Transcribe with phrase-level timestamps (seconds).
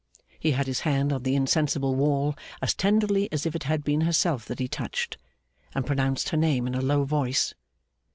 [0.39, 4.01] He had his hand on the insensible wall as tenderly as if it had been
[4.01, 5.19] herself that he touched,
[5.75, 7.53] and pronounced her name in a low voice.